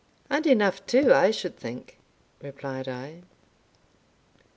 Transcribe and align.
"And 0.31 0.47
enough, 0.47 0.83
too, 0.87 1.13
I 1.13 1.29
should 1.29 1.55
think," 1.57 1.99
replied 2.41 2.87
I. 2.87 3.21